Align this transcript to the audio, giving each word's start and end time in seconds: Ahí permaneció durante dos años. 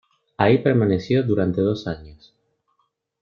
Ahí 0.35 0.57
permaneció 0.57 1.21
durante 1.21 1.61
dos 1.61 1.85
años. 1.85 2.33